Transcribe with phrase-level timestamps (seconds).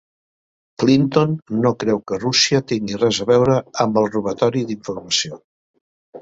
[0.83, 5.41] Clinton no creu que Rússia tingui res a veure amb el robatori d'informació